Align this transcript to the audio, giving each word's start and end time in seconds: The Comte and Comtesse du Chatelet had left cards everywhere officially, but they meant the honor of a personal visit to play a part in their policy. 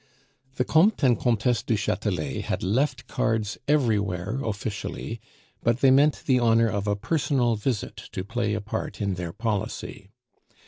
The 0.55 0.65
Comte 0.65 1.03
and 1.03 1.15
Comtesse 1.19 1.61
du 1.61 1.77
Chatelet 1.77 2.45
had 2.45 2.63
left 2.63 3.05
cards 3.05 3.59
everywhere 3.67 4.39
officially, 4.43 5.19
but 5.61 5.81
they 5.81 5.91
meant 5.91 6.23
the 6.25 6.39
honor 6.39 6.69
of 6.71 6.87
a 6.87 6.95
personal 6.95 7.55
visit 7.55 7.97
to 8.11 8.23
play 8.23 8.55
a 8.55 8.61
part 8.61 8.99
in 8.99 9.13
their 9.13 9.31
policy. 9.31 10.09